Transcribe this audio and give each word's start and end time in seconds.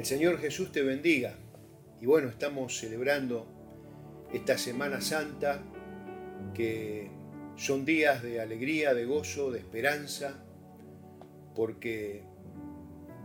El 0.00 0.06
Señor 0.06 0.38
Jesús 0.38 0.72
te 0.72 0.80
bendiga. 0.80 1.34
Y 2.00 2.06
bueno, 2.06 2.30
estamos 2.30 2.78
celebrando 2.78 3.46
esta 4.32 4.56
Semana 4.56 5.02
Santa 5.02 5.62
que 6.54 7.10
son 7.56 7.84
días 7.84 8.22
de 8.22 8.40
alegría, 8.40 8.94
de 8.94 9.04
gozo, 9.04 9.50
de 9.50 9.58
esperanza, 9.58 10.42
porque 11.54 12.22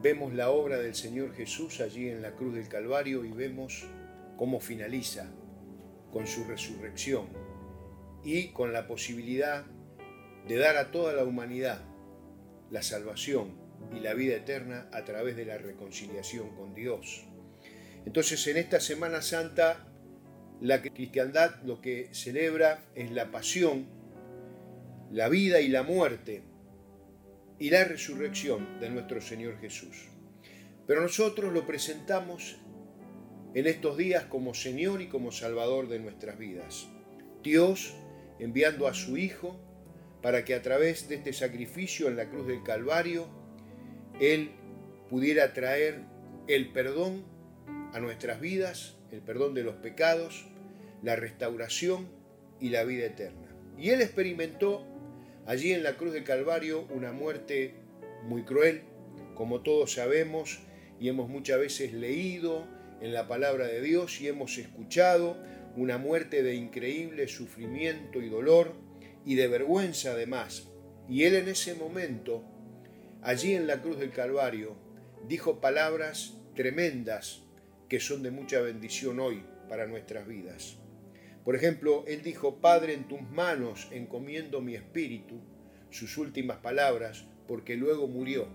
vemos 0.01 0.33
la 0.33 0.49
obra 0.49 0.77
del 0.77 0.95
Señor 0.95 1.33
Jesús 1.33 1.79
allí 1.79 2.09
en 2.09 2.21
la 2.21 2.33
cruz 2.33 2.53
del 2.53 2.67
Calvario 2.67 3.23
y 3.23 3.31
vemos 3.31 3.85
cómo 4.35 4.59
finaliza 4.59 5.31
con 6.11 6.27
su 6.27 6.43
resurrección 6.43 7.27
y 8.21 8.49
con 8.49 8.73
la 8.73 8.85
posibilidad 8.85 9.63
de 10.45 10.57
dar 10.57 10.75
a 10.75 10.91
toda 10.91 11.13
la 11.13 11.23
humanidad 11.23 11.79
la 12.69 12.81
salvación 12.81 13.64
y 13.95 13.99
la 13.99 14.13
vida 14.13 14.35
eterna 14.35 14.89
a 14.91 15.03
través 15.05 15.35
de 15.35 15.45
la 15.45 15.57
reconciliación 15.57 16.55
con 16.55 16.73
Dios. 16.73 17.25
Entonces 18.05 18.45
en 18.47 18.57
esta 18.57 18.79
Semana 18.79 19.21
Santa 19.21 19.87
la 20.61 20.81
cristiandad 20.81 21.61
lo 21.63 21.81
que 21.81 22.09
celebra 22.13 22.83
es 22.95 23.11
la 23.11 23.31
pasión, 23.31 23.87
la 25.11 25.29
vida 25.29 25.59
y 25.61 25.67
la 25.67 25.83
muerte 25.83 26.43
y 27.59 27.69
la 27.69 27.83
resurrección 27.83 28.79
de 28.79 28.89
nuestro 28.89 29.21
Señor 29.21 29.59
Jesús. 29.59 30.07
Pero 30.87 31.01
nosotros 31.01 31.53
lo 31.53 31.65
presentamos 31.65 32.57
en 33.53 33.67
estos 33.67 33.97
días 33.97 34.25
como 34.25 34.53
Señor 34.53 35.01
y 35.01 35.07
como 35.07 35.31
Salvador 35.31 35.87
de 35.87 35.99
nuestras 35.99 36.37
vidas. 36.37 36.87
Dios 37.43 37.95
enviando 38.39 38.87
a 38.87 38.93
su 38.93 39.17
Hijo 39.17 39.59
para 40.21 40.43
que 40.43 40.55
a 40.55 40.61
través 40.61 41.07
de 41.07 41.15
este 41.15 41.33
sacrificio 41.33 42.07
en 42.07 42.17
la 42.17 42.29
cruz 42.29 42.47
del 42.47 42.63
Calvario, 42.63 43.27
Él 44.19 44.51
pudiera 45.09 45.53
traer 45.53 46.01
el 46.47 46.71
perdón 46.71 47.23
a 47.93 47.99
nuestras 47.99 48.39
vidas, 48.39 48.97
el 49.11 49.21
perdón 49.21 49.53
de 49.53 49.63
los 49.63 49.75
pecados, 49.75 50.45
la 51.01 51.15
restauración 51.15 52.07
y 52.59 52.69
la 52.69 52.83
vida 52.83 53.05
eterna. 53.05 53.55
Y 53.77 53.89
Él 53.89 54.01
experimentó 54.01 54.85
allí 55.45 55.73
en 55.73 55.83
la 55.83 55.97
cruz 55.97 56.13
del 56.13 56.23
Calvario 56.23 56.87
una 56.89 57.11
muerte 57.11 57.75
muy 58.23 58.43
cruel, 58.43 58.83
como 59.35 59.61
todos 59.61 59.93
sabemos 59.93 60.59
y 60.99 61.09
hemos 61.09 61.29
muchas 61.29 61.59
veces 61.59 61.93
leído 61.93 62.65
en 63.01 63.13
la 63.13 63.27
palabra 63.27 63.67
de 63.67 63.81
Dios 63.81 64.21
y 64.21 64.27
hemos 64.27 64.57
escuchado 64.57 65.37
una 65.75 65.97
muerte 65.97 66.41
de 66.41 66.55
increíble 66.55 67.27
sufrimiento 67.27 68.21
y 68.21 68.29
dolor 68.29 68.73
y 69.25 69.35
de 69.35 69.47
vergüenza 69.47 70.11
además. 70.11 70.69
Y 71.09 71.23
él 71.23 71.35
en 71.35 71.49
ese 71.49 71.75
momento, 71.75 72.43
allí 73.25 73.55
en 73.55 73.65
la 73.65 73.81
cruz 73.81 73.97
del 73.97 74.11
Calvario, 74.11 74.75
dijo 75.27 75.59
palabras 75.59 76.37
tremendas 76.53 77.41
que 77.89 77.99
son 77.99 78.21
de 78.21 78.29
mucha 78.29 78.61
bendición 78.61 79.19
hoy 79.19 79.43
para 79.67 79.87
nuestras 79.87 80.27
vidas. 80.27 80.77
Por 81.43 81.55
ejemplo, 81.55 82.03
él 82.07 82.21
dijo, 82.21 82.61
Padre, 82.61 82.93
en 82.93 83.07
tus 83.07 83.21
manos 83.23 83.87
encomiendo 83.91 84.61
mi 84.61 84.75
espíritu, 84.75 85.41
sus 85.89 86.17
últimas 86.19 86.57
palabras, 86.57 87.25
porque 87.47 87.75
luego 87.75 88.07
murió. 88.07 88.47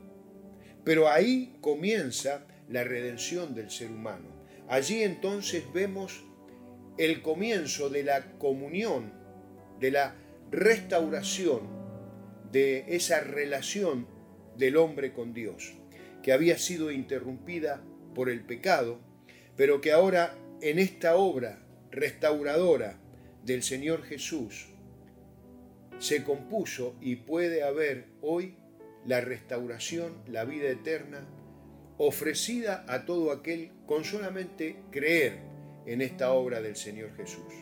Pero 0.84 1.08
ahí 1.08 1.56
comienza 1.60 2.46
la 2.68 2.84
redención 2.84 3.56
del 3.56 3.70
ser 3.70 3.90
humano. 3.90 4.28
Allí 4.68 5.02
entonces 5.02 5.64
vemos 5.74 6.24
el 6.96 7.22
comienzo 7.22 7.90
de 7.90 8.04
la 8.04 8.38
comunión, 8.38 9.12
de 9.80 9.90
la 9.90 10.14
restauración 10.52 11.60
de 12.52 12.84
esa 12.88 13.20
relación 13.20 14.19
del 14.60 14.76
hombre 14.76 15.12
con 15.12 15.32
Dios, 15.32 15.72
que 16.22 16.32
había 16.32 16.58
sido 16.58 16.92
interrumpida 16.92 17.82
por 18.14 18.28
el 18.28 18.42
pecado, 18.42 19.00
pero 19.56 19.80
que 19.80 19.90
ahora 19.90 20.36
en 20.60 20.78
esta 20.78 21.16
obra 21.16 21.58
restauradora 21.90 23.00
del 23.42 23.62
Señor 23.62 24.02
Jesús 24.02 24.68
se 25.98 26.22
compuso 26.24 26.94
y 27.00 27.16
puede 27.16 27.62
haber 27.62 28.06
hoy 28.20 28.54
la 29.06 29.22
restauración, 29.22 30.12
la 30.28 30.44
vida 30.44 30.68
eterna, 30.68 31.26
ofrecida 31.96 32.84
a 32.86 33.06
todo 33.06 33.32
aquel 33.32 33.72
con 33.86 34.04
solamente 34.04 34.76
creer 34.90 35.38
en 35.86 36.02
esta 36.02 36.32
obra 36.32 36.60
del 36.60 36.76
Señor 36.76 37.16
Jesús. 37.16 37.52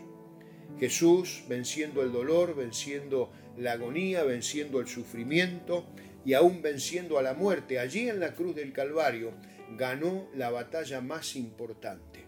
Jesús 0.81 1.45
venciendo 1.49 2.03
el 2.03 2.13
dolor, 2.13 2.57
venciendo 2.57 3.33
la 3.57 3.73
agonía, 3.73 4.25
venciendo 4.25 4.81
el 4.81 4.89
sufrimiento 4.89 5.87
y 6.25 6.35
aún 6.35 6.63
venciendo 6.63 7.19
a 7.19 7.23
la 7.23 7.35
muerte, 7.35 7.79
allí 7.79 8.09
en 8.09 8.21
la 8.21 8.35
cruz 8.35 8.55
del 8.55 8.73
Calvario, 8.73 9.33
ganó 9.77 10.29
la 10.35 10.51
batalla 10.51 11.01
más 11.01 11.37
importante. 11.37 12.25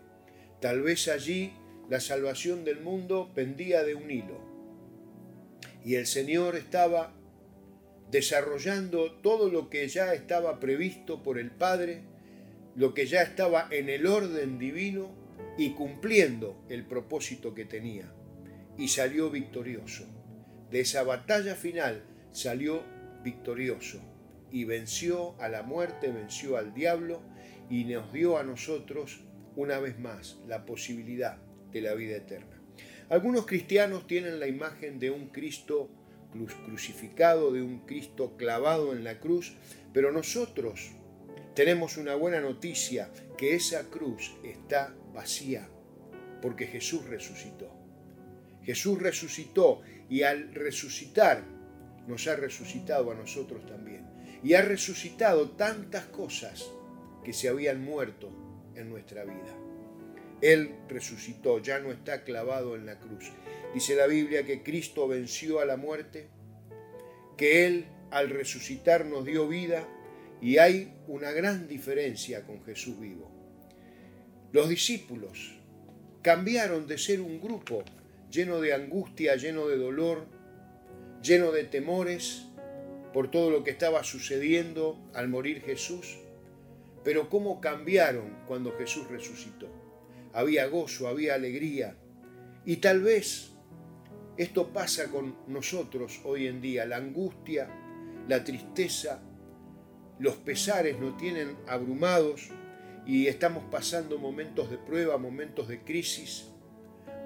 Tal 0.60 0.82
vez 0.82 1.08
allí 1.08 1.52
la 1.88 2.00
salvación 2.00 2.64
del 2.64 2.80
mundo 2.80 3.32
pendía 3.34 3.82
de 3.82 3.94
un 3.94 4.10
hilo. 4.10 4.40
Y 5.84 5.96
el 5.96 6.06
Señor 6.06 6.56
estaba 6.56 7.14
desarrollando 8.10 9.12
todo 9.12 9.50
lo 9.50 9.70
que 9.70 9.86
ya 9.88 10.12
estaba 10.14 10.60
previsto 10.60 11.22
por 11.22 11.38
el 11.38 11.50
Padre, 11.50 12.02
lo 12.76 12.94
que 12.94 13.06
ya 13.06 13.22
estaba 13.22 13.68
en 13.70 13.88
el 13.88 14.06
orden 14.06 14.58
divino 14.58 15.10
y 15.56 15.70
cumpliendo 15.70 16.64
el 16.68 16.84
propósito 16.84 17.54
que 17.54 17.64
tenía 17.64 18.12
y 18.78 18.88
salió 18.88 19.30
victorioso. 19.30 20.04
De 20.70 20.80
esa 20.80 21.02
batalla 21.02 21.54
final 21.54 22.02
salió 22.32 22.82
victorioso 23.22 24.00
y 24.50 24.64
venció 24.64 25.40
a 25.40 25.48
la 25.48 25.62
muerte, 25.62 26.10
venció 26.10 26.56
al 26.56 26.74
diablo 26.74 27.22
y 27.68 27.84
nos 27.84 28.12
dio 28.12 28.38
a 28.38 28.42
nosotros 28.42 29.20
una 29.56 29.78
vez 29.78 29.98
más 29.98 30.38
la 30.46 30.66
posibilidad 30.66 31.38
de 31.72 31.80
la 31.80 31.94
vida 31.94 32.16
eterna. 32.16 32.60
Algunos 33.08 33.46
cristianos 33.46 34.06
tienen 34.06 34.40
la 34.40 34.46
imagen 34.46 34.98
de 34.98 35.10
un 35.10 35.28
Cristo 35.28 35.90
crucificado, 36.66 37.52
de 37.52 37.62
un 37.62 37.80
Cristo 37.80 38.36
clavado 38.36 38.92
en 38.92 39.02
la 39.02 39.18
cruz, 39.18 39.54
pero 39.92 40.12
nosotros 40.12 40.92
tenemos 41.54 41.96
una 41.96 42.14
buena 42.14 42.40
noticia, 42.40 43.10
que 43.36 43.54
esa 43.54 43.90
cruz 43.90 44.32
está 44.44 44.94
vacía, 45.12 45.68
porque 46.40 46.66
Jesús 46.66 47.04
resucitó. 47.06 47.68
Jesús 48.62 49.00
resucitó 49.00 49.82
y 50.08 50.22
al 50.22 50.54
resucitar 50.54 51.44
nos 52.10 52.26
ha 52.26 52.36
resucitado 52.36 53.10
a 53.10 53.14
nosotros 53.14 53.64
también. 53.66 54.06
Y 54.42 54.54
ha 54.54 54.62
resucitado 54.62 55.50
tantas 55.50 56.04
cosas 56.06 56.70
que 57.24 57.32
se 57.32 57.48
habían 57.48 57.82
muerto 57.82 58.30
en 58.74 58.90
nuestra 58.90 59.24
vida. 59.24 59.56
Él 60.40 60.74
resucitó, 60.88 61.58
ya 61.58 61.78
no 61.78 61.92
está 61.92 62.24
clavado 62.24 62.74
en 62.74 62.86
la 62.86 62.98
cruz. 62.98 63.30
Dice 63.74 63.94
la 63.94 64.06
Biblia 64.06 64.44
que 64.44 64.62
Cristo 64.62 65.06
venció 65.06 65.60
a 65.60 65.66
la 65.66 65.76
muerte, 65.76 66.28
que 67.36 67.66
Él 67.66 67.86
al 68.10 68.30
resucitar 68.30 69.06
nos 69.06 69.24
dio 69.24 69.46
vida 69.46 69.86
y 70.40 70.58
hay 70.58 70.94
una 71.06 71.30
gran 71.30 71.68
diferencia 71.68 72.44
con 72.44 72.64
Jesús 72.64 72.98
vivo. 72.98 73.30
Los 74.52 74.68
discípulos 74.68 75.58
cambiaron 76.22 76.86
de 76.86 76.98
ser 76.98 77.20
un 77.20 77.40
grupo 77.40 77.84
lleno 78.30 78.60
de 78.60 78.72
angustia, 78.72 79.36
lleno 79.36 79.68
de 79.68 79.76
dolor, 79.76 80.26
lleno 81.22 81.52
de 81.52 81.64
temores 81.64 82.46
por 83.12 83.30
todo 83.30 83.50
lo 83.50 83.64
que 83.64 83.70
estaba 83.70 84.04
sucediendo 84.04 84.98
al 85.14 85.28
morir 85.28 85.62
Jesús. 85.62 86.18
Pero 87.04 87.28
cómo 87.28 87.60
cambiaron 87.60 88.44
cuando 88.46 88.76
Jesús 88.76 89.08
resucitó. 89.08 89.68
Había 90.32 90.66
gozo, 90.66 91.08
había 91.08 91.34
alegría. 91.34 91.96
Y 92.64 92.76
tal 92.76 93.00
vez 93.00 93.52
esto 94.36 94.72
pasa 94.72 95.10
con 95.10 95.36
nosotros 95.46 96.20
hoy 96.24 96.46
en 96.46 96.60
día. 96.60 96.84
La 96.84 96.96
angustia, 96.96 97.68
la 98.28 98.44
tristeza, 98.44 99.22
los 100.18 100.36
pesares 100.36 101.00
nos 101.00 101.16
tienen 101.16 101.56
abrumados 101.66 102.50
y 103.06 103.26
estamos 103.26 103.64
pasando 103.70 104.18
momentos 104.18 104.70
de 104.70 104.76
prueba, 104.76 105.16
momentos 105.16 105.68
de 105.68 105.80
crisis 105.82 106.50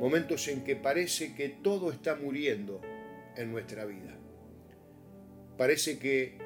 momentos 0.00 0.48
en 0.48 0.64
que 0.64 0.76
parece 0.76 1.34
que 1.34 1.48
todo 1.48 1.90
está 1.90 2.16
muriendo 2.16 2.80
en 3.36 3.50
nuestra 3.52 3.84
vida. 3.84 4.16
Parece 5.56 5.98
que 5.98 6.38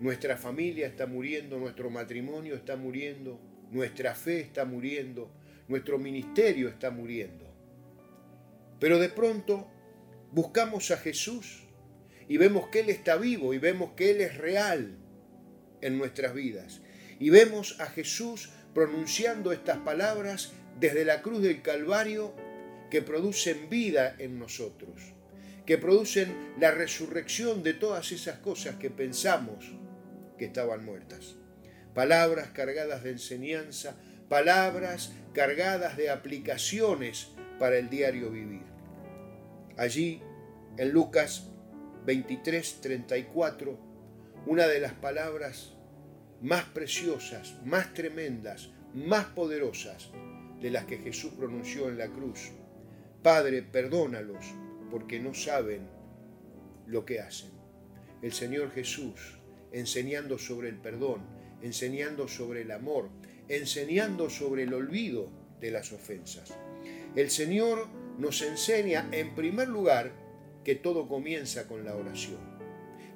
nuestra 0.00 0.36
familia 0.36 0.86
está 0.86 1.06
muriendo, 1.06 1.58
nuestro 1.58 1.90
matrimonio 1.90 2.54
está 2.54 2.76
muriendo, 2.76 3.40
nuestra 3.70 4.14
fe 4.14 4.40
está 4.40 4.64
muriendo, 4.64 5.30
nuestro 5.68 5.98
ministerio 5.98 6.68
está 6.68 6.90
muriendo. 6.90 7.46
Pero 8.80 8.98
de 8.98 9.08
pronto 9.08 9.68
buscamos 10.32 10.90
a 10.90 10.96
Jesús 10.96 11.62
y 12.28 12.36
vemos 12.36 12.68
que 12.68 12.80
Él 12.80 12.90
está 12.90 13.16
vivo 13.16 13.54
y 13.54 13.58
vemos 13.58 13.92
que 13.92 14.10
Él 14.10 14.20
es 14.20 14.36
real 14.38 14.96
en 15.80 15.98
nuestras 15.98 16.34
vidas. 16.34 16.80
Y 17.18 17.30
vemos 17.30 17.78
a 17.80 17.86
Jesús 17.86 18.50
pronunciando 18.74 19.52
estas 19.52 19.78
palabras 19.78 20.52
desde 20.80 21.04
la 21.04 21.22
cruz 21.22 21.42
del 21.42 21.62
Calvario 21.62 22.34
que 22.90 23.02
producen 23.02 23.70
vida 23.70 24.16
en 24.18 24.38
nosotros, 24.38 25.12
que 25.66 25.78
producen 25.78 26.54
la 26.58 26.70
resurrección 26.72 27.62
de 27.62 27.74
todas 27.74 28.12
esas 28.12 28.38
cosas 28.38 28.76
que 28.76 28.90
pensamos 28.90 29.72
que 30.38 30.46
estaban 30.46 30.84
muertas. 30.84 31.36
palabras 31.94 32.48
cargadas 32.48 33.02
de 33.04 33.10
enseñanza, 33.10 33.94
palabras 34.30 35.12
cargadas 35.34 35.98
de 35.98 36.08
aplicaciones 36.08 37.28
para 37.58 37.76
el 37.76 37.90
diario 37.90 38.30
vivir. 38.30 38.62
Allí, 39.76 40.22
en 40.78 40.90
Lucas 40.90 41.50
23, 42.06 42.80
34, 42.80 43.78
una 44.46 44.66
de 44.68 44.80
las 44.80 44.92
palabras 44.94 45.74
más 46.40 46.64
preciosas, 46.64 47.56
más 47.64 47.92
tremendas, 47.92 48.70
más 48.94 49.26
poderosas 49.26 50.08
de 50.62 50.70
las 50.70 50.86
que 50.86 50.96
Jesús 50.96 51.32
pronunció 51.34 51.90
en 51.90 51.98
la 51.98 52.08
cruz. 52.08 52.52
Padre, 53.22 53.62
perdónalos 53.62 54.46
porque 54.92 55.18
no 55.18 55.32
saben 55.32 55.88
lo 56.86 57.06
que 57.06 57.20
hacen. 57.20 57.50
El 58.20 58.32
Señor 58.32 58.70
Jesús 58.70 59.38
enseñando 59.72 60.38
sobre 60.38 60.68
el 60.68 60.76
perdón, 60.76 61.22
enseñando 61.62 62.28
sobre 62.28 62.60
el 62.60 62.70
amor, 62.70 63.08
enseñando 63.48 64.28
sobre 64.28 64.64
el 64.64 64.74
olvido 64.74 65.30
de 65.60 65.70
las 65.70 65.92
ofensas. 65.92 66.54
El 67.16 67.30
Señor 67.30 67.88
nos 68.18 68.42
enseña 68.42 69.08
en 69.12 69.34
primer 69.34 69.68
lugar 69.68 70.12
que 70.62 70.74
todo 70.74 71.08
comienza 71.08 71.66
con 71.66 71.84
la 71.84 71.96
oración. 71.96 72.40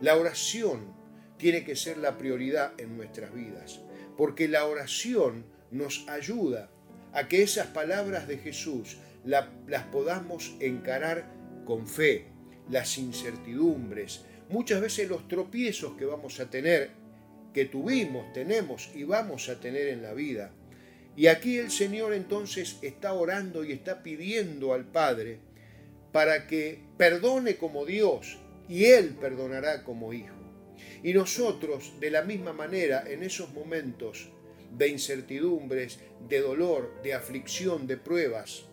La 0.00 0.17
oración 0.17 0.94
tiene 1.37 1.62
que 1.62 1.76
ser 1.76 1.99
la 1.99 2.17
prioridad 2.17 2.72
en 2.81 2.96
nuestras 2.96 3.34
vidas, 3.34 3.82
porque 4.17 4.49
la 4.49 4.64
oración 4.64 5.44
nos 5.70 6.08
ayuda 6.08 6.70
a 7.12 7.29
que 7.29 7.43
esas 7.43 7.67
palabras 7.67 8.26
de 8.26 8.38
Jesús 8.38 8.96
las 9.25 9.84
podamos 9.93 10.56
encarar 10.61 11.37
con 11.67 11.87
fe, 11.87 12.25
las 12.71 12.97
incertidumbres, 12.97 14.23
muchas 14.49 14.81
veces 14.81 15.09
los 15.09 15.29
tropiezos 15.29 15.97
que 15.97 16.07
vamos 16.07 16.41
a 16.41 16.49
tener, 16.49 16.91
que 17.53 17.67
tuvimos, 17.67 18.33
tenemos 18.33 18.91
y 18.95 19.05
vamos 19.05 19.51
a 19.51 19.61
tener 19.61 19.89
en 19.89 20.03
la 20.03 20.15
vida. 20.15 20.53
Y 21.17 21.29
aquí 21.29 21.59
el 21.59 21.71
Señor 21.71 22.13
entonces 22.13 22.79
está 22.83 23.13
orando 23.13 23.65
y 23.65 23.73
está 23.73 24.03
pidiendo 24.03 24.73
al 24.73 24.85
Padre 24.85 25.39
para 26.13 26.47
que 26.47 26.81
perdone 26.97 27.57
como 27.57 27.85
Dios 27.85 28.39
y 28.69 28.85
Él 28.87 29.17
perdonará 29.21 29.85
como 29.85 30.13
Hijo. 30.13 30.35
Y 31.03 31.15
nosotros, 31.15 31.95
de 32.01 32.11
la 32.11 32.23
misma 32.23 32.53
manera, 32.53 33.05
en 33.07 33.23
esos 33.23 33.53
momentos 33.53 34.29
de 34.77 34.89
incertidumbres, 34.89 36.01
de 36.29 36.41
dolor, 36.41 37.01
de 37.03 37.15
aflicción, 37.15 37.87
de 37.87 37.97
pruebas, 37.97 38.65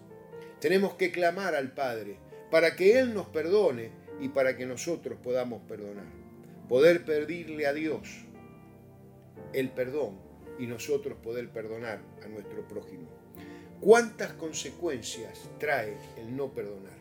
tenemos 0.59 0.95
que 0.95 1.11
clamar 1.11 1.55
al 1.55 1.73
Padre 1.73 2.17
para 2.53 2.75
que 2.75 2.99
Él 2.99 3.15
nos 3.15 3.25
perdone 3.29 3.89
y 4.21 4.29
para 4.29 4.55
que 4.55 4.67
nosotros 4.67 5.17
podamos 5.23 5.63
perdonar. 5.67 6.05
Poder 6.69 7.03
pedirle 7.03 7.65
a 7.65 7.73
Dios 7.73 8.25
el 9.53 9.71
perdón 9.71 10.19
y 10.59 10.67
nosotros 10.67 11.17
poder 11.17 11.49
perdonar 11.49 11.99
a 12.23 12.27
nuestro 12.27 12.67
prójimo. 12.67 13.09
¿Cuántas 13.81 14.33
consecuencias 14.33 15.49
trae 15.57 15.97
el 16.15 16.37
no 16.37 16.53
perdonar? 16.53 16.93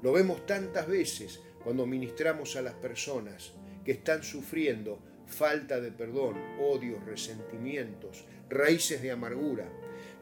Lo 0.00 0.10
vemos 0.10 0.46
tantas 0.46 0.88
veces 0.88 1.42
cuando 1.62 1.84
ministramos 1.84 2.56
a 2.56 2.62
las 2.62 2.72
personas 2.72 3.52
que 3.84 3.92
están 3.92 4.22
sufriendo 4.22 5.00
falta 5.26 5.82
de 5.82 5.92
perdón, 5.92 6.36
odios, 6.58 7.04
resentimientos, 7.04 8.24
raíces 8.48 9.02
de 9.02 9.10
amargura. 9.10 9.68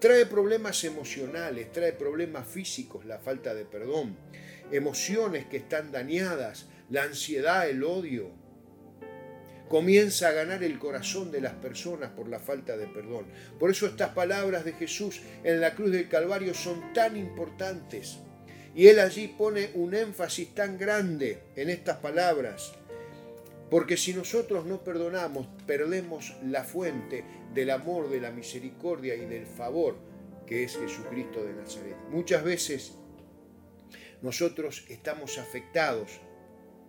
Trae 0.01 0.25
problemas 0.25 0.83
emocionales, 0.85 1.73
trae 1.73 1.93
problemas 1.93 2.49
físicos 2.49 3.05
la 3.05 3.19
falta 3.19 3.55
de 3.55 3.67
perdón, 3.67 4.17
emociones 4.73 5.45
que 5.45 5.59
están 5.59 5.93
dañadas, 5.93 6.69
la 6.89 7.03
ansiedad, 7.03 7.69
el 7.69 7.85
odio. 7.85 8.31
Comienza 9.69 10.29
a 10.29 10.33
ganar 10.33 10.65
el 10.65 10.79
corazón 10.79 11.31
de 11.31 11.43
las 11.43 11.53
personas 11.53 12.13
por 12.13 12.29
la 12.29 12.41
falta 12.41 12.79
de 12.79 12.87
perdón. 12.87 13.27
Por 13.59 13.71
eso 13.71 13.87
estas 13.87 14.15
palabras 14.15 14.65
de 14.65 14.73
Jesús 14.73 15.21
en 15.45 15.61
la 15.61 15.75
cruz 15.75 15.93
del 15.93 16.09
Calvario 16.09 16.55
son 16.55 16.95
tan 16.95 17.19
importantes. 17.19 18.21
Y 18.75 18.87
él 18.87 19.01
allí 19.01 19.29
pone 19.29 19.71
un 19.75 19.95
énfasis 19.95 20.55
tan 20.55 20.79
grande 20.79 21.43
en 21.57 21.69
estas 21.69 21.99
palabras. 21.99 22.73
Porque 23.71 23.97
si 23.97 24.13
nosotros 24.13 24.67
no 24.67 24.83
perdonamos, 24.83 25.47
perdemos 25.67 26.35
la 26.45 26.65
fuente 26.65 27.25
del 27.55 27.71
amor, 27.71 28.11
de 28.11 28.21
la 28.21 28.33
misericordia 28.33 29.15
y 29.15 29.27
del 29.27 29.47
favor 29.47 29.97
que 30.51 30.65
es 30.65 30.77
Jesucristo 30.77 31.45
de 31.45 31.55
Nazaret. 31.55 31.97
Muchas 32.11 32.43
veces 32.43 32.97
nosotros 34.21 34.85
estamos 34.89 35.39
afectados 35.39 36.21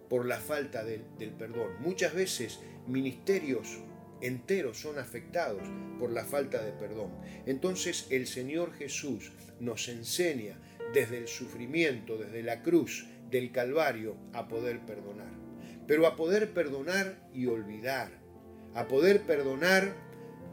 por 0.09 0.25
la 0.25 0.39
falta 0.39 0.83
del, 0.83 1.03
perdón. 1.37 1.69
Muchas 1.79 2.15
veces 2.15 2.59
ministerios 2.87 3.79
enteros 4.19 4.79
son 4.79 4.97
afectados 4.97 5.61
por 5.99 6.11
la 6.11 6.25
falta 6.25 6.63
de 6.63 6.71
perdón. 6.71 7.11
Entonces 7.45 8.07
el 8.09 8.25
Señor 8.25 8.73
Jesús 8.73 9.31
nos 9.59 9.87
enseña 9.87 10.59
desde 10.91 11.19
el 11.19 11.27
sufrimiento, 11.27 12.17
desde 12.17 12.41
la 12.41 12.63
cruz 12.63 13.05
del 13.29 13.51
Calvario, 13.51 14.17
a 14.33 14.47
poder 14.47 14.79
perdonar. 14.79 15.50
Pero 15.91 16.07
a 16.07 16.15
poder 16.15 16.53
perdonar 16.53 17.17
y 17.33 17.47
olvidar. 17.47 18.09
A 18.75 18.88
poder 18.88 19.23
perdonar 19.23 19.93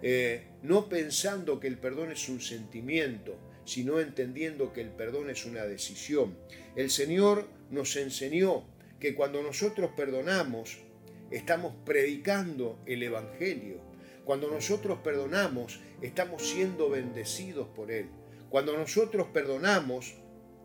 eh, 0.02 0.48
no 0.64 0.88
pensando 0.88 1.60
que 1.60 1.68
el 1.68 1.78
perdón 1.78 2.10
es 2.10 2.28
un 2.28 2.40
sentimiento, 2.40 3.38
sino 3.64 4.00
entendiendo 4.00 4.72
que 4.72 4.80
el 4.80 4.90
perdón 4.90 5.30
es 5.30 5.46
una 5.46 5.62
decisión. 5.62 6.36
El 6.74 6.90
Señor 6.90 7.46
nos 7.70 7.94
enseñó 7.94 8.64
que 8.98 9.14
cuando 9.14 9.40
nosotros 9.40 9.92
perdonamos, 9.96 10.78
estamos 11.30 11.72
predicando 11.84 12.82
el 12.84 13.04
Evangelio. 13.04 13.80
Cuando 14.24 14.50
nosotros 14.50 14.98
perdonamos, 15.04 15.78
estamos 16.02 16.42
siendo 16.42 16.90
bendecidos 16.90 17.68
por 17.68 17.92
Él. 17.92 18.08
Cuando 18.50 18.76
nosotros 18.76 19.28
perdonamos, 19.32 20.16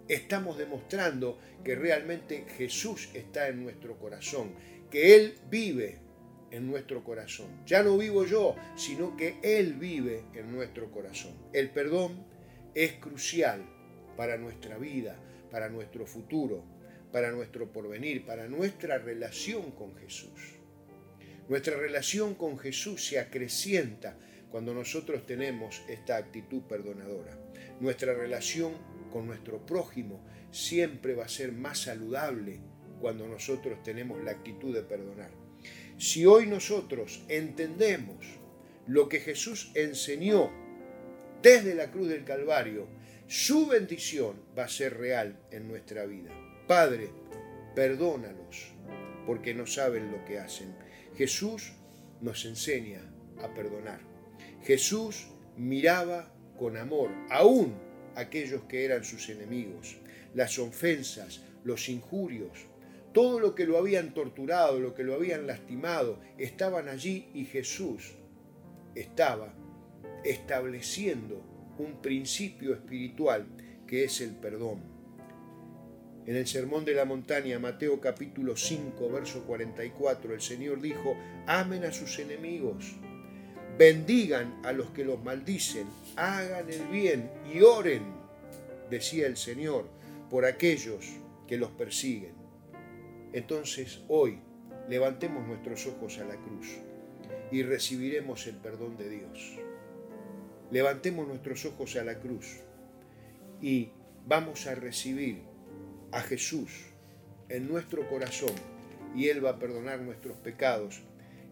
estamos 0.07 0.57
demostrando 0.57 1.39
que 1.63 1.75
realmente 1.75 2.45
Jesús 2.57 3.09
está 3.13 3.47
en 3.47 3.63
nuestro 3.63 3.97
corazón, 3.97 4.51
que 4.89 5.15
Él 5.15 5.35
vive 5.49 5.99
en 6.51 6.67
nuestro 6.67 7.03
corazón. 7.03 7.47
Ya 7.65 7.81
no 7.83 7.97
vivo 7.97 8.25
yo, 8.25 8.55
sino 8.75 9.17
que 9.17 9.37
Él 9.41 9.73
vive 9.73 10.25
en 10.33 10.51
nuestro 10.51 10.91
corazón. 10.91 11.33
El 11.51 11.71
perdón 11.71 12.25
es 12.75 12.93
crucial 12.93 13.63
para 14.15 14.37
nuestra 14.37 14.77
vida, 14.77 15.17
para 15.49 15.69
nuestro 15.69 16.05
futuro, 16.05 16.63
para 17.11 17.31
nuestro 17.31 17.71
porvenir, 17.71 18.25
para 18.25 18.47
nuestra 18.47 18.97
relación 18.97 19.71
con 19.71 19.95
Jesús. 19.95 20.59
Nuestra 21.49 21.75
relación 21.75 22.35
con 22.35 22.57
Jesús 22.57 23.05
se 23.05 23.19
acrecienta 23.19 24.17
cuando 24.49 24.73
nosotros 24.73 25.25
tenemos 25.25 25.81
esta 25.89 26.17
actitud 26.17 26.61
perdonadora. 26.63 27.37
Nuestra 27.79 28.13
relación 28.13 28.73
con 29.13 29.27
nuestro 29.27 29.63
prójimo 29.63 30.25
siempre 30.49 31.13
va 31.13 31.25
a 31.25 31.29
ser 31.29 31.51
más 31.51 31.81
saludable 31.81 32.59
cuando 32.99 33.27
nosotros 33.27 33.83
tenemos 33.83 34.23
la 34.23 34.31
actitud 34.31 34.73
de 34.73 34.81
perdonar. 34.81 35.29
Si 35.99 36.25
hoy 36.25 36.47
nosotros 36.47 37.23
entendemos 37.29 38.25
lo 38.87 39.07
que 39.07 39.19
Jesús 39.19 39.71
enseñó 39.75 40.51
desde 41.43 41.75
la 41.75 41.91
cruz 41.91 42.09
del 42.09 42.25
Calvario, 42.25 42.87
su 43.27 43.67
bendición 43.67 44.41
va 44.57 44.63
a 44.63 44.69
ser 44.69 44.97
real 44.97 45.39
en 45.51 45.67
nuestra 45.67 46.05
vida. 46.05 46.31
Padre, 46.67 47.11
perdónalos 47.75 48.73
porque 49.27 49.53
no 49.53 49.67
saben 49.67 50.11
lo 50.11 50.25
que 50.25 50.39
hacen. 50.39 50.75
Jesús 51.15 51.73
nos 52.19 52.45
enseña 52.45 53.01
a 53.43 53.53
perdonar. 53.53 53.99
Jesús 54.63 55.27
miraba 55.55 56.33
con 56.57 56.77
amor 56.77 57.11
aún 57.29 57.92
aquellos 58.15 58.63
que 58.63 58.85
eran 58.85 59.03
sus 59.03 59.29
enemigos, 59.29 59.97
las 60.33 60.57
ofensas, 60.59 61.41
los 61.63 61.89
injurios, 61.89 62.67
todo 63.13 63.39
lo 63.39 63.53
que 63.53 63.65
lo 63.65 63.77
habían 63.77 64.13
torturado, 64.13 64.79
lo 64.79 64.95
que 64.95 65.03
lo 65.03 65.13
habían 65.13 65.45
lastimado, 65.45 66.19
estaban 66.37 66.89
allí 66.89 67.27
y 67.33 67.45
Jesús 67.45 68.13
estaba 68.95 69.53
estableciendo 70.23 71.41
un 71.77 72.01
principio 72.01 72.73
espiritual 72.73 73.45
que 73.87 74.03
es 74.03 74.21
el 74.21 74.31
perdón. 74.31 74.81
En 76.25 76.37
el 76.37 76.47
Sermón 76.47 76.85
de 76.85 76.93
la 76.93 77.05
Montaña, 77.05 77.59
Mateo 77.59 77.99
capítulo 77.99 78.55
5, 78.55 79.09
verso 79.09 79.43
44, 79.43 80.33
el 80.33 80.41
Señor 80.41 80.81
dijo, 80.81 81.17
amen 81.47 81.83
a 81.83 81.91
sus 81.91 82.17
enemigos, 82.19 82.95
bendigan 83.77 84.61
a 84.63 84.71
los 84.71 84.89
que 84.91 85.03
los 85.03 85.23
maldicen, 85.23 85.87
hagan 86.15 86.69
el 86.69 86.87
bien 86.87 87.31
y 87.53 87.61
oren, 87.61 88.03
decía 88.89 89.27
el 89.27 89.37
Señor, 89.37 89.87
por 90.29 90.45
aquellos 90.45 91.05
que 91.47 91.57
los 91.57 91.71
persiguen. 91.71 92.33
Entonces 93.33 94.01
hoy 94.07 94.39
levantemos 94.87 95.47
nuestros 95.47 95.87
ojos 95.87 96.19
a 96.19 96.25
la 96.25 96.35
cruz 96.35 96.77
y 97.51 97.63
recibiremos 97.63 98.45
el 98.47 98.55
perdón 98.55 98.97
de 98.97 99.09
Dios. 99.09 99.59
Levantemos 100.71 101.27
nuestros 101.27 101.65
ojos 101.65 101.95
a 101.95 102.03
la 102.03 102.19
cruz 102.19 102.59
y 103.61 103.89
vamos 104.25 104.67
a 104.67 104.75
recibir 104.75 105.41
a 106.11 106.21
Jesús 106.21 106.85
en 107.49 107.67
nuestro 107.67 108.07
corazón 108.07 108.53
y 109.15 109.29
Él 109.29 109.43
va 109.43 109.51
a 109.51 109.59
perdonar 109.59 110.01
nuestros 110.01 110.37
pecados 110.37 111.01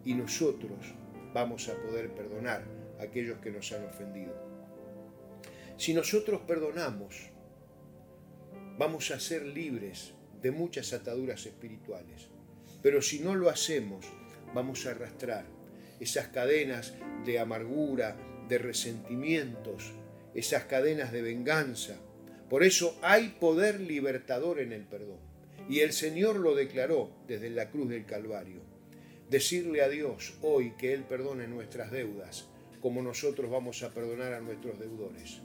y 0.04 0.14
nosotros 0.14 0.94
vamos 1.32 1.68
a 1.68 1.74
poder 1.74 2.10
perdonar 2.14 2.64
a 2.98 3.04
aquellos 3.04 3.38
que 3.38 3.50
nos 3.50 3.72
han 3.72 3.84
ofendido. 3.84 4.34
Si 5.76 5.94
nosotros 5.94 6.42
perdonamos, 6.46 7.30
vamos 8.78 9.10
a 9.10 9.20
ser 9.20 9.44
libres 9.44 10.14
de 10.40 10.50
muchas 10.50 10.92
ataduras 10.92 11.46
espirituales. 11.46 12.28
Pero 12.82 13.00
si 13.00 13.20
no 13.20 13.34
lo 13.34 13.48
hacemos, 13.48 14.04
vamos 14.54 14.86
a 14.86 14.90
arrastrar 14.90 15.44
esas 16.00 16.28
cadenas 16.28 16.94
de 17.24 17.38
amargura, 17.38 18.16
de 18.48 18.58
resentimientos, 18.58 19.92
esas 20.34 20.64
cadenas 20.64 21.12
de 21.12 21.22
venganza. 21.22 21.96
Por 22.50 22.64
eso 22.64 22.98
hay 23.02 23.28
poder 23.40 23.80
libertador 23.80 24.58
en 24.58 24.72
el 24.72 24.84
perdón. 24.84 25.20
Y 25.68 25.80
el 25.80 25.92
Señor 25.92 26.36
lo 26.36 26.54
declaró 26.54 27.10
desde 27.28 27.50
la 27.50 27.70
cruz 27.70 27.88
del 27.88 28.04
Calvario. 28.04 28.71
Decirle 29.30 29.82
a 29.82 29.88
Dios 29.88 30.34
hoy 30.42 30.72
que 30.72 30.92
Él 30.92 31.04
perdone 31.04 31.48
nuestras 31.48 31.90
deudas, 31.90 32.48
como 32.80 33.02
nosotros 33.02 33.50
vamos 33.50 33.82
a 33.82 33.94
perdonar 33.94 34.32
a 34.34 34.40
nuestros 34.40 34.78
deudores. 34.78 35.40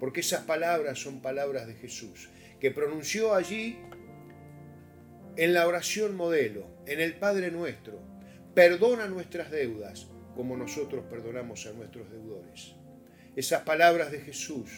Porque 0.00 0.20
esas 0.20 0.42
palabras 0.42 0.98
son 0.98 1.22
palabras 1.22 1.66
de 1.66 1.74
Jesús, 1.74 2.28
que 2.60 2.70
pronunció 2.70 3.34
allí 3.34 3.78
en 5.36 5.54
la 5.54 5.66
oración 5.66 6.14
modelo, 6.14 6.66
en 6.86 7.00
el 7.00 7.14
Padre 7.14 7.50
nuestro. 7.50 8.00
Perdona 8.54 9.06
nuestras 9.06 9.50
deudas, 9.50 10.08
como 10.36 10.56
nosotros 10.56 11.04
perdonamos 11.08 11.66
a 11.66 11.72
nuestros 11.72 12.10
deudores. 12.10 12.74
Esas 13.34 13.62
palabras 13.62 14.12
de 14.12 14.20
Jesús 14.20 14.70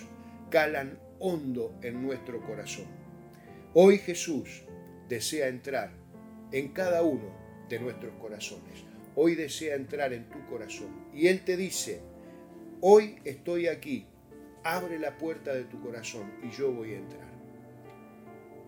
calan 0.51 0.99
hondo 1.19 1.77
en 1.83 2.03
nuestro 2.03 2.41
corazón. 2.47 2.87
Hoy 3.73 3.99
Jesús 3.99 4.63
desea 5.09 5.49
entrar 5.49 5.91
en 6.53 6.69
cada 6.69 7.03
uno 7.03 7.44
de 7.69 7.79
nuestros 7.79 8.15
corazones. 8.15 8.85
Hoy 9.17 9.35
desea 9.35 9.77
entrar 9.77 10.13
en 10.13 10.29
tu 10.29 10.45
corazón. 10.47 11.07
Y 11.15 11.29
Él 11.29 11.45
te 11.45 11.57
dice, 11.57 12.01
hoy 12.81 13.17
estoy 13.25 13.69
aquí, 13.69 14.07
abre 14.65 14.99
la 14.99 15.17
puerta 15.17 15.55
de 15.55 15.65
tu 15.65 15.81
corazón 15.81 16.33
y 16.43 16.51
yo 16.51 16.73
voy 16.73 16.95
a 16.95 16.99
entrar. 16.99 17.35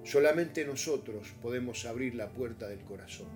Solamente 0.04 0.64
nosotros 0.64 1.34
podemos 1.42 1.84
abrir 1.84 2.14
la 2.14 2.28
puerta 2.28 2.68
del 2.68 2.84
corazón, 2.84 3.26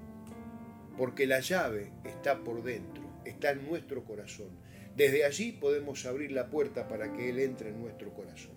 porque 0.97 1.27
la 1.27 1.41
llave 1.41 1.91
está 2.05 2.45
por 2.45 2.63
dentro, 2.63 3.03
está 3.25 3.51
en 3.51 3.67
nuestro 3.67 4.05
corazón. 4.05 4.51
Desde 4.95 5.25
allí 5.25 5.51
podemos 5.51 6.07
abrir 6.07 6.31
la 6.31 6.49
puerta 6.49 6.87
para 6.87 7.13
que 7.13 7.31
Él 7.31 7.41
entre 7.41 7.71
en 7.71 7.81
nuestro 7.81 8.13
corazón. 8.15 8.55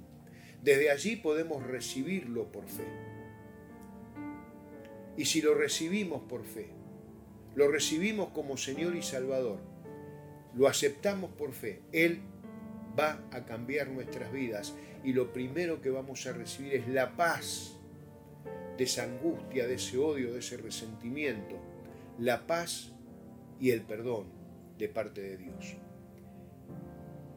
Desde 0.61 0.91
allí 0.91 1.15
podemos 1.15 1.65
recibirlo 1.65 2.51
por 2.51 2.67
fe. 2.67 2.85
Y 5.17 5.25
si 5.25 5.41
lo 5.41 5.55
recibimos 5.55 6.21
por 6.23 6.43
fe, 6.43 6.69
lo 7.55 7.67
recibimos 7.67 8.29
como 8.29 8.57
Señor 8.57 8.95
y 8.95 9.01
Salvador, 9.01 9.59
lo 10.55 10.67
aceptamos 10.67 11.31
por 11.31 11.53
fe, 11.53 11.81
Él 11.91 12.21
va 12.97 13.19
a 13.31 13.45
cambiar 13.45 13.89
nuestras 13.89 14.31
vidas 14.31 14.73
y 15.03 15.13
lo 15.13 15.33
primero 15.33 15.81
que 15.81 15.89
vamos 15.89 16.25
a 16.27 16.33
recibir 16.33 16.75
es 16.75 16.87
la 16.87 17.15
paz 17.15 17.73
de 18.77 18.83
esa 18.83 19.03
angustia, 19.03 19.67
de 19.67 19.75
ese 19.75 19.97
odio, 19.97 20.33
de 20.33 20.39
ese 20.39 20.57
resentimiento, 20.57 21.59
la 22.19 22.45
paz 22.47 22.91
y 23.59 23.71
el 23.71 23.81
perdón 23.81 24.27
de 24.77 24.89
parte 24.89 25.21
de 25.21 25.37
Dios. 25.37 25.75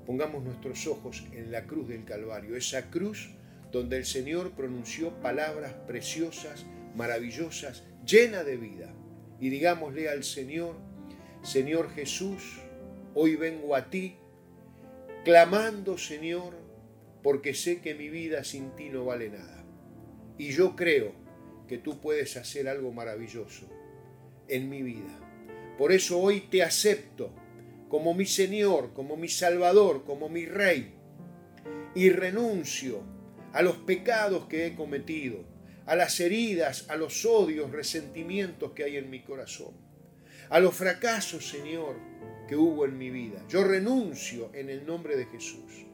Pongamos 0.07 0.45
nuestros 0.45 0.87
ojos 0.87 1.25
en 1.33 1.51
la 1.51 1.65
cruz 1.65 1.89
del 1.89 2.05
Calvario, 2.05 2.57
esa 2.57 2.91
cruz 2.91 3.31
donde 3.73 3.97
el 3.97 4.05
Señor 4.05 4.53
pronunció 4.53 5.11
palabras 5.21 5.73
preciosas, 5.87 6.65
maravillosas, 6.95 7.85
llena 8.07 8.45
de 8.45 8.57
vida. 8.57 8.95
Y 9.41 9.51
digámosle 9.51 10.09
al 10.09 10.25
Señor, 10.25 10.77
Señor 11.43 11.91
Jesús, 11.91 12.61
hoy 13.15 13.37
vengo 13.37 13.75
a 13.75 13.91
ti, 13.91 14.17
clamando, 15.25 15.99
Señor, 15.99 16.55
porque 17.23 17.55
sé 17.55 17.81
que 17.81 17.95
mi 17.95 18.09
vida 18.09 18.45
sin 18.45 18.71
ti 18.77 18.89
no 18.89 19.05
vale 19.05 19.31
nada. 19.31 19.65
Y 20.39 20.53
yo 20.53 20.77
creo 20.77 21.13
que 21.67 21.79
tú 21.79 22.01
puedes 22.01 22.37
hacer 22.37 22.69
algo 22.69 22.93
maravilloso 22.93 23.69
en 24.49 24.69
mi 24.69 24.83
vida. 24.83 25.19
Por 25.79 25.93
eso 25.93 26.19
hoy 26.19 26.41
te 26.41 26.63
acepto 26.63 27.33
como 27.89 28.15
mi 28.15 28.27
Señor, 28.27 28.93
como 28.93 29.17
mi 29.17 29.29
Salvador, 29.29 30.05
como 30.05 30.29
mi 30.29 30.47
Rey. 30.47 30.95
Y 31.95 32.11
renuncio 32.11 33.03
a 33.53 33.63
los 33.63 33.77
pecados 33.79 34.47
que 34.47 34.67
he 34.67 34.75
cometido, 34.75 35.45
a 35.87 35.97
las 35.97 36.19
heridas, 36.21 36.87
a 36.89 36.97
los 36.97 37.25
odios, 37.25 37.71
resentimientos 37.71 38.73
que 38.73 38.85
hay 38.85 38.97
en 38.97 39.09
mi 39.09 39.21
corazón, 39.23 39.73
a 40.51 40.61
los 40.61 40.75
fracasos, 40.75 41.49
Señor, 41.49 41.97
que 42.49 42.57
hubo 42.57 42.85
en 42.85 42.99
mi 42.99 43.11
vida. 43.11 43.43
Yo 43.49 43.65
renuncio 43.65 44.51
en 44.53 44.69
el 44.69 44.85
nombre 44.85 45.17
de 45.17 45.27
Jesús. 45.27 45.87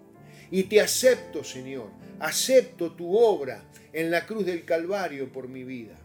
Y 0.50 0.64
te 0.64 0.80
acepto, 0.80 1.42
Señor, 1.44 1.88
acepto 2.18 2.92
tu 2.92 3.16
obra 3.16 3.64
en 3.92 4.11
la 4.11 4.26
cruz 4.26 4.44
del 4.44 4.64
Calvario 4.64 5.32
por 5.32 5.49
mi 5.49 5.64
vida. 5.64 5.99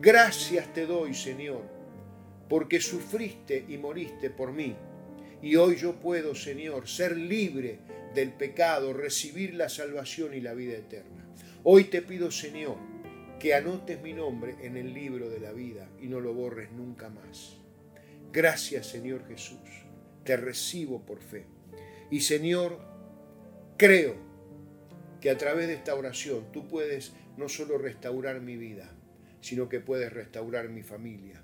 Gracias 0.00 0.72
te 0.72 0.86
doy, 0.86 1.14
Señor, 1.14 1.62
porque 2.48 2.80
sufriste 2.80 3.64
y 3.68 3.78
moriste 3.78 4.30
por 4.30 4.52
mí. 4.52 4.74
Y 5.42 5.54
hoy 5.56 5.76
yo 5.76 5.94
puedo, 5.94 6.34
Señor, 6.34 6.88
ser 6.88 7.16
libre 7.16 7.78
del 8.14 8.32
pecado, 8.32 8.92
recibir 8.92 9.54
la 9.54 9.68
salvación 9.68 10.34
y 10.34 10.40
la 10.40 10.54
vida 10.54 10.76
eterna. 10.76 11.24
Hoy 11.62 11.84
te 11.84 12.02
pido, 12.02 12.30
Señor, 12.30 12.76
que 13.38 13.54
anotes 13.54 14.02
mi 14.02 14.12
nombre 14.12 14.56
en 14.62 14.76
el 14.76 14.92
libro 14.92 15.30
de 15.30 15.40
la 15.40 15.52
vida 15.52 15.88
y 16.00 16.08
no 16.08 16.20
lo 16.20 16.34
borres 16.34 16.72
nunca 16.72 17.08
más. 17.08 17.56
Gracias, 18.32 18.86
Señor 18.86 19.26
Jesús. 19.26 19.58
Te 20.24 20.36
recibo 20.36 21.04
por 21.06 21.20
fe. 21.20 21.46
Y, 22.10 22.20
Señor, 22.20 22.78
creo 23.76 24.16
que 25.20 25.30
a 25.30 25.38
través 25.38 25.68
de 25.68 25.74
esta 25.74 25.94
oración 25.94 26.50
tú 26.52 26.68
puedes 26.68 27.12
no 27.36 27.48
solo 27.48 27.78
restaurar 27.78 28.40
mi 28.40 28.56
vida, 28.56 28.90
sino 29.40 29.68
que 29.68 29.80
puedes 29.80 30.12
restaurar 30.12 30.68
mi 30.68 30.82
familia, 30.82 31.42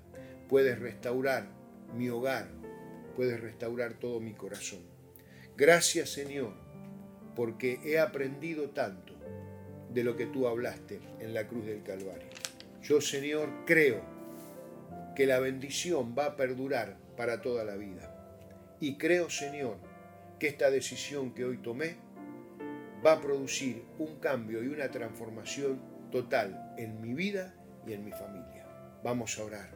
puedes 0.49 0.77
restaurar 0.79 1.47
mi 1.95 2.09
hogar, 2.09 2.49
puedes 3.15 3.39
restaurar 3.39 3.93
todo 3.93 4.19
mi 4.19 4.33
corazón. 4.33 4.81
Gracias 5.55 6.09
Señor, 6.09 6.53
porque 7.35 7.79
he 7.85 7.99
aprendido 7.99 8.71
tanto 8.71 9.15
de 9.95 10.03
lo 10.03 10.15
que 10.17 10.25
tú 10.25 10.47
hablaste 10.47 10.99
en 11.19 11.33
la 11.33 11.47
cruz 11.47 11.65
del 11.65 11.81
Calvario. 11.81 12.27
Yo 12.83 12.99
Señor 12.99 13.49
creo 13.65 14.01
que 15.15 15.25
la 15.25 15.39
bendición 15.39 16.13
va 16.17 16.25
a 16.25 16.35
perdurar 16.35 16.97
para 17.15 17.41
toda 17.41 17.63
la 17.63 17.77
vida. 17.77 18.11
Y 18.81 18.97
creo 18.97 19.29
Señor 19.29 19.77
que 20.37 20.47
esta 20.47 20.69
decisión 20.69 21.33
que 21.33 21.45
hoy 21.45 21.57
tomé 21.57 21.95
va 23.03 23.13
a 23.13 23.21
producir 23.21 23.85
un 23.97 24.19
cambio 24.19 24.61
y 24.61 24.67
una 24.67 24.91
transformación 24.91 25.79
total 26.11 26.73
en 26.77 26.99
mi 27.01 27.13
vida 27.13 27.55
y 27.87 27.93
en 27.93 28.03
mi 28.03 28.11
familia. 28.11 28.67
Vamos 29.01 29.39
a 29.39 29.45
orar. 29.45 29.69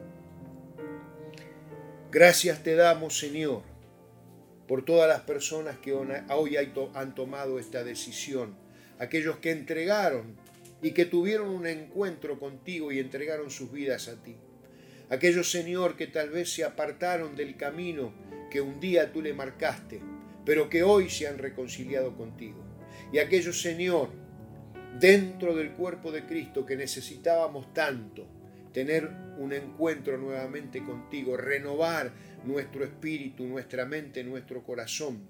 Gracias 2.10 2.62
te 2.62 2.74
damos, 2.74 3.18
Señor, 3.18 3.62
por 4.68 4.84
todas 4.84 5.08
las 5.08 5.20
personas 5.20 5.78
que 5.78 5.94
hoy 5.94 6.56
han 6.94 7.14
tomado 7.14 7.58
esta 7.58 7.84
decisión, 7.84 8.54
aquellos 9.00 9.38
que 9.38 9.50
entregaron 9.50 10.36
y 10.80 10.92
que 10.92 11.06
tuvieron 11.06 11.48
un 11.48 11.66
encuentro 11.66 12.38
contigo 12.38 12.92
y 12.92 13.00
entregaron 13.00 13.50
sus 13.50 13.72
vidas 13.72 14.06
a 14.06 14.22
ti. 14.22 14.36
Aquellos, 15.08 15.50
Señor, 15.50 15.96
que 15.96 16.06
tal 16.06 16.30
vez 16.30 16.52
se 16.52 16.62
apartaron 16.62 17.34
del 17.34 17.56
camino 17.56 18.12
que 18.50 18.60
un 18.60 18.78
día 18.78 19.12
tú 19.12 19.20
le 19.20 19.34
marcaste, 19.34 20.00
pero 20.44 20.68
que 20.68 20.84
hoy 20.84 21.10
se 21.10 21.26
han 21.26 21.38
reconciliado 21.38 22.16
contigo 22.16 22.70
y 23.12 23.18
aquellos, 23.18 23.60
Señor, 23.60 24.10
dentro 24.98 25.54
del 25.56 25.72
cuerpo 25.72 26.12
de 26.12 26.26
Cristo 26.26 26.64
que 26.64 26.76
necesitábamos 26.76 27.72
tanto, 27.74 28.26
tener 28.72 29.10
un 29.38 29.52
encuentro 29.52 30.16
nuevamente 30.16 30.84
contigo, 30.84 31.36
renovar 31.36 32.12
nuestro 32.44 32.84
espíritu, 32.84 33.44
nuestra 33.46 33.84
mente, 33.84 34.22
nuestro 34.22 34.62
corazón. 34.62 35.28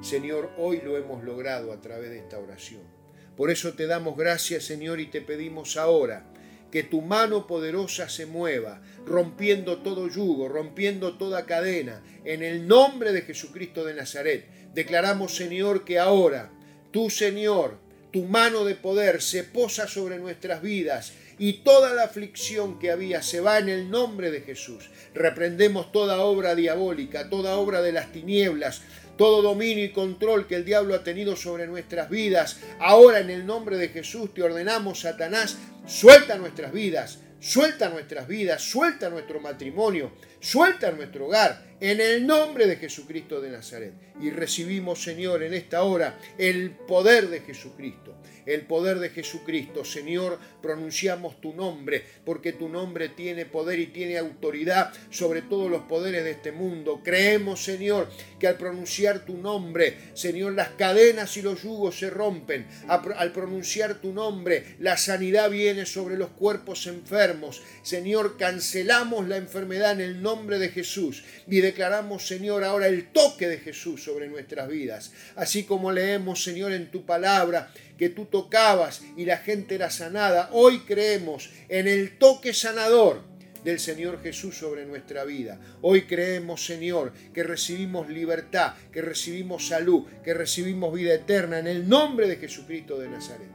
Señor, 0.00 0.52
hoy 0.56 0.80
lo 0.84 0.96
hemos 0.96 1.24
logrado 1.24 1.72
a 1.72 1.80
través 1.80 2.10
de 2.10 2.18
esta 2.18 2.38
oración. 2.38 2.95
Por 3.36 3.50
eso 3.50 3.74
te 3.74 3.86
damos 3.86 4.16
gracias, 4.16 4.64
Señor, 4.64 5.00
y 5.00 5.06
te 5.06 5.20
pedimos 5.20 5.76
ahora 5.76 6.26
que 6.70 6.82
tu 6.82 7.00
mano 7.00 7.46
poderosa 7.46 8.08
se 8.08 8.26
mueva, 8.26 8.82
rompiendo 9.06 9.78
todo 9.78 10.08
yugo, 10.08 10.48
rompiendo 10.48 11.16
toda 11.16 11.46
cadena. 11.46 12.02
En 12.24 12.42
el 12.42 12.66
nombre 12.66 13.12
de 13.12 13.22
Jesucristo 13.22 13.84
de 13.84 13.94
Nazaret, 13.94 14.46
declaramos, 14.74 15.36
Señor, 15.36 15.84
que 15.84 15.98
ahora 15.98 16.50
Tú, 16.96 17.10
Señor, 17.10 17.76
tu 18.10 18.22
mano 18.22 18.64
de 18.64 18.74
poder 18.74 19.20
se 19.20 19.44
posa 19.44 19.86
sobre 19.86 20.18
nuestras 20.18 20.62
vidas 20.62 21.12
y 21.38 21.62
toda 21.62 21.92
la 21.92 22.04
aflicción 22.04 22.78
que 22.78 22.90
había 22.90 23.20
se 23.20 23.40
va 23.40 23.58
en 23.58 23.68
el 23.68 23.90
nombre 23.90 24.30
de 24.30 24.40
Jesús. 24.40 24.88
Reprendemos 25.12 25.92
toda 25.92 26.20
obra 26.20 26.54
diabólica, 26.54 27.28
toda 27.28 27.56
obra 27.56 27.82
de 27.82 27.92
las 27.92 28.12
tinieblas, 28.12 28.80
todo 29.16 29.42
dominio 29.42 29.84
y 29.84 29.92
control 29.92 30.46
que 30.46 30.56
el 30.56 30.64
diablo 30.64 30.94
ha 30.94 31.04
tenido 31.04 31.36
sobre 31.36 31.66
nuestras 31.66 32.10
vidas. 32.10 32.60
Ahora 32.78 33.20
en 33.20 33.30
el 33.30 33.46
nombre 33.46 33.76
de 33.76 33.88
Jesús 33.88 34.32
te 34.34 34.42
ordenamos, 34.42 35.00
Satanás, 35.00 35.58
suelta 35.86 36.36
nuestras 36.36 36.72
vidas, 36.72 37.20
suelta 37.40 37.88
nuestras 37.88 38.28
vidas, 38.28 38.62
suelta 38.62 39.08
nuestro 39.08 39.40
matrimonio, 39.40 40.12
suelta 40.40 40.90
nuestro 40.92 41.26
hogar 41.26 41.75
en 41.80 42.00
el 42.00 42.26
nombre 42.26 42.66
de 42.66 42.76
Jesucristo 42.76 43.40
de 43.40 43.50
Nazaret. 43.50 43.92
Y 44.20 44.30
recibimos, 44.30 45.02
Señor, 45.02 45.42
en 45.42 45.54
esta 45.54 45.82
hora 45.82 46.18
el 46.38 46.70
poder 46.70 47.28
de 47.28 47.40
Jesucristo. 47.40 48.14
El 48.46 48.62
poder 48.62 49.00
de 49.00 49.10
Jesucristo. 49.10 49.84
Señor, 49.84 50.38
pronunciamos 50.62 51.40
tu 51.40 51.52
nombre, 51.52 52.02
porque 52.24 52.52
tu 52.52 52.68
nombre 52.68 53.08
tiene 53.08 53.44
poder 53.44 53.80
y 53.80 53.88
tiene 53.88 54.18
autoridad 54.18 54.92
sobre 55.10 55.42
todos 55.42 55.68
los 55.68 55.82
poderes 55.82 56.22
de 56.22 56.30
este 56.30 56.52
mundo. 56.52 57.00
Creemos, 57.04 57.64
Señor, 57.64 58.08
que 58.38 58.46
al 58.46 58.56
pronunciar 58.56 59.26
tu 59.26 59.36
nombre, 59.36 59.96
Señor, 60.14 60.52
las 60.52 60.70
cadenas 60.70 61.36
y 61.36 61.42
los 61.42 61.62
yugos 61.64 61.98
se 61.98 62.08
rompen. 62.08 62.66
Al 62.88 63.32
pronunciar 63.32 64.00
tu 64.00 64.12
nombre, 64.12 64.76
la 64.78 64.96
sanidad 64.96 65.50
viene 65.50 65.84
sobre 65.84 66.16
los 66.16 66.30
cuerpos 66.30 66.86
enfermos. 66.86 67.62
Señor, 67.82 68.36
cancelamos 68.36 69.26
la 69.28 69.38
enfermedad 69.38 69.92
en 69.92 70.00
el 70.00 70.22
nombre 70.22 70.58
de 70.58 70.68
Jesús 70.68 71.24
declaramos, 71.66 72.26
Señor, 72.26 72.64
ahora 72.64 72.88
el 72.88 73.12
toque 73.12 73.48
de 73.48 73.58
Jesús 73.58 74.02
sobre 74.02 74.28
nuestras 74.28 74.68
vidas. 74.68 75.12
Así 75.36 75.64
como 75.64 75.92
leemos, 75.92 76.42
Señor, 76.42 76.72
en 76.72 76.90
tu 76.90 77.04
palabra 77.04 77.70
que 77.98 78.08
tú 78.08 78.26
tocabas 78.26 79.02
y 79.16 79.24
la 79.24 79.38
gente 79.38 79.74
era 79.74 79.90
sanada, 79.90 80.48
hoy 80.52 80.80
creemos 80.80 81.50
en 81.68 81.86
el 81.86 82.18
toque 82.18 82.52
sanador 82.52 83.22
del 83.64 83.80
Señor 83.80 84.22
Jesús 84.22 84.56
sobre 84.56 84.86
nuestra 84.86 85.24
vida. 85.24 85.60
Hoy 85.82 86.02
creemos, 86.02 86.64
Señor, 86.64 87.12
que 87.34 87.42
recibimos 87.42 88.08
libertad, 88.08 88.74
que 88.92 89.02
recibimos 89.02 89.66
salud, 89.66 90.04
que 90.24 90.34
recibimos 90.34 90.94
vida 90.94 91.14
eterna 91.14 91.58
en 91.58 91.66
el 91.66 91.88
nombre 91.88 92.28
de 92.28 92.36
Jesucristo 92.36 92.96
de 92.98 93.08
Nazaret. 93.08 93.50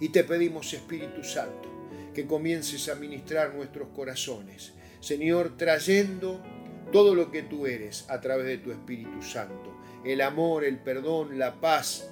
Y 0.00 0.08
te 0.08 0.24
pedimos, 0.24 0.72
Espíritu 0.72 1.22
Santo, 1.22 2.10
que 2.12 2.26
comiences 2.26 2.88
a 2.88 2.96
ministrar 2.96 3.54
nuestros 3.54 3.90
corazones. 3.90 4.72
Señor, 5.00 5.56
trayendo 5.56 6.42
todo 6.90 7.14
lo 7.14 7.30
que 7.30 7.42
tú 7.42 7.66
eres 7.66 8.04
a 8.08 8.20
través 8.20 8.46
de 8.46 8.58
tu 8.58 8.70
Espíritu 8.70 9.22
Santo. 9.22 9.76
El 10.04 10.20
amor, 10.20 10.64
el 10.64 10.78
perdón, 10.78 11.38
la 11.38 11.60
paz, 11.60 12.10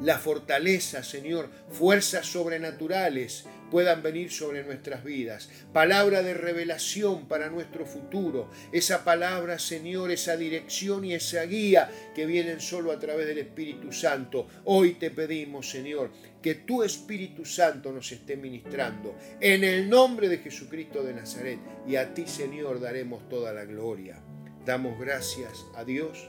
la 0.00 0.18
fortaleza, 0.18 1.02
Señor, 1.02 1.50
fuerzas 1.70 2.26
sobrenaturales 2.26 3.46
puedan 3.70 4.02
venir 4.02 4.30
sobre 4.30 4.64
nuestras 4.64 5.04
vidas. 5.04 5.48
Palabra 5.72 6.22
de 6.22 6.34
revelación 6.34 7.26
para 7.26 7.50
nuestro 7.50 7.86
futuro. 7.86 8.50
Esa 8.72 9.04
palabra, 9.04 9.58
Señor, 9.58 10.10
esa 10.10 10.36
dirección 10.36 11.04
y 11.04 11.14
esa 11.14 11.42
guía 11.44 11.90
que 12.14 12.26
vienen 12.26 12.60
solo 12.60 12.92
a 12.92 12.98
través 12.98 13.26
del 13.26 13.38
Espíritu 13.38 13.92
Santo. 13.92 14.46
Hoy 14.64 14.94
te 14.94 15.10
pedimos, 15.10 15.70
Señor, 15.70 16.10
que 16.42 16.56
tu 16.56 16.82
Espíritu 16.82 17.44
Santo 17.44 17.92
nos 17.92 18.10
esté 18.12 18.36
ministrando. 18.36 19.16
En 19.40 19.64
el 19.64 19.88
nombre 19.88 20.28
de 20.28 20.38
Jesucristo 20.38 21.02
de 21.02 21.14
Nazaret. 21.14 21.58
Y 21.86 21.96
a 21.96 22.14
ti, 22.14 22.26
Señor, 22.26 22.80
daremos 22.80 23.28
toda 23.28 23.52
la 23.52 23.64
gloria. 23.64 24.22
Damos 24.64 24.98
gracias 24.98 25.64
a 25.74 25.84
Dios 25.84 26.28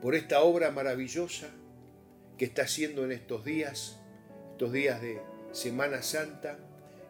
por 0.00 0.14
esta 0.14 0.40
obra 0.42 0.70
maravillosa 0.70 1.48
que 2.38 2.46
está 2.46 2.62
haciendo 2.62 3.04
en 3.04 3.12
estos 3.12 3.44
días, 3.44 4.00
estos 4.52 4.72
días 4.72 5.00
de 5.02 5.20
Semana 5.52 6.02
Santa, 6.02 6.58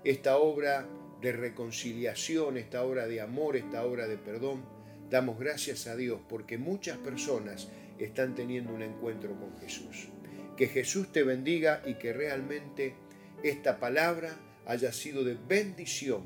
esta 0.04 0.38
obra 0.38 0.87
de 1.20 1.32
reconciliación, 1.32 2.56
esta 2.56 2.82
obra 2.85 3.06
de 3.06 3.20
amor, 3.20 3.56
esta 3.56 3.85
obra 3.85 4.06
de 4.06 4.16
perdón. 4.16 4.64
Damos 5.11 5.38
gracias 5.38 5.87
a 5.87 5.97
Dios 5.97 6.20
porque 6.28 6.56
muchas 6.56 6.97
personas 6.99 7.68
están 7.99 8.35
teniendo 8.35 8.73
un 8.73 8.82
encuentro 8.82 9.35
con 9.38 9.59
Jesús. 9.59 10.09
Que 10.56 10.68
Jesús 10.68 11.12
te 11.12 11.23
bendiga 11.23 11.82
y 11.85 11.94
que 11.94 12.12
realmente 12.12 12.94
esta 13.42 13.78
palabra 13.78 14.37
haya 14.66 14.92
sido 14.92 15.25
de 15.25 15.35
bendición 15.35 16.25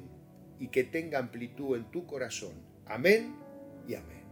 y 0.61 0.69
que 0.69 0.85
tenga 0.85 1.19
amplitud 1.19 1.77
en 1.77 1.91
tu 1.91 2.07
corazón. 2.07 2.53
Amén 2.87 3.35
y 3.89 3.95
amén. 3.95 4.24